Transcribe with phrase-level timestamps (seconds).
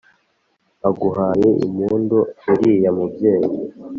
[0.87, 2.17] aguhaye impundu
[2.51, 3.49] uriya mubyeyi